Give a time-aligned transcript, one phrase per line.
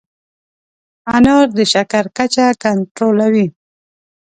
[1.15, 3.47] انار د شکر کچه کنټرولوي.